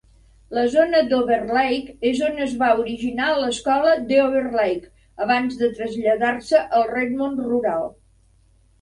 La 0.57 0.61
zona 0.75 1.01
d'Overlake 1.11 1.93
és 2.13 2.21
on 2.29 2.41
es 2.47 2.55
va 2.63 2.71
originar 2.85 3.29
l'Escola 3.43 3.93
The 4.09 4.19
Overlake 4.25 5.25
abans 5.29 5.63
de 5.63 5.73
traslladar-se 5.79 6.67
al 6.81 6.91
Redmond 6.99 7.49
rural. 7.55 7.91